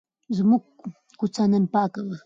زموږ 0.37 0.63
کوڅه 1.19 1.43
نن 1.51 1.63
پاکه 1.73 2.01
وه. 2.07 2.17